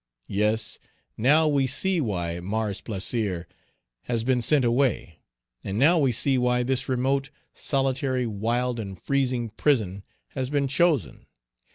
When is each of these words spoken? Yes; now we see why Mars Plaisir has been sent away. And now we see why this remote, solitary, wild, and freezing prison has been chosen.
Yes; 0.33 0.79
now 1.15 1.47
we 1.47 1.67
see 1.67 2.01
why 2.01 2.39
Mars 2.39 2.81
Plaisir 2.81 3.45
has 4.05 4.23
been 4.23 4.41
sent 4.41 4.65
away. 4.65 5.19
And 5.63 5.77
now 5.77 5.99
we 5.99 6.11
see 6.11 6.39
why 6.39 6.63
this 6.63 6.89
remote, 6.89 7.29
solitary, 7.53 8.25
wild, 8.25 8.79
and 8.79 8.99
freezing 8.99 9.49
prison 9.51 10.03
has 10.29 10.49
been 10.49 10.67
chosen. 10.67 11.27